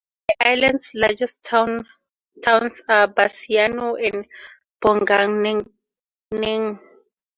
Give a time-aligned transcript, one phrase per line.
[0.29, 1.85] The island's largest towns
[2.47, 4.25] are Basiano and
[4.83, 5.69] Bonganang.